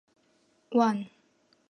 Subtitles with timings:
[0.71, 1.05] 圣马凯尔。